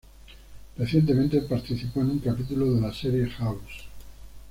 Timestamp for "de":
2.73-2.81